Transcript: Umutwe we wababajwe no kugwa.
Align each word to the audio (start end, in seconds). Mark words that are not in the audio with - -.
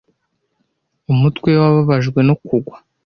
Umutwe 1.11 1.47
we 1.53 1.59
wababajwe 1.63 2.19
no 2.27 2.35
kugwa. 2.45 2.75